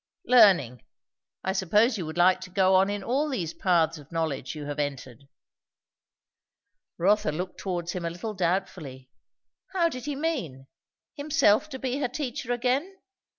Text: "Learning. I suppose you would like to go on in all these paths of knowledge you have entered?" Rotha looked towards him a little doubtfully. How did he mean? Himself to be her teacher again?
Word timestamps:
"Learning. 0.25 0.83
I 1.43 1.53
suppose 1.53 1.95
you 1.99 2.07
would 2.07 2.17
like 2.17 2.41
to 2.41 2.49
go 2.49 2.73
on 2.73 2.89
in 2.89 3.03
all 3.03 3.29
these 3.29 3.53
paths 3.53 3.99
of 3.99 4.11
knowledge 4.11 4.55
you 4.55 4.65
have 4.65 4.79
entered?" 4.79 5.25
Rotha 6.97 7.31
looked 7.31 7.59
towards 7.59 7.91
him 7.91 8.03
a 8.03 8.09
little 8.09 8.33
doubtfully. 8.33 9.11
How 9.73 9.89
did 9.89 10.05
he 10.05 10.15
mean? 10.15 10.65
Himself 11.17 11.69
to 11.69 11.77
be 11.77 11.99
her 11.99 12.07
teacher 12.07 12.51
again? 12.51 12.95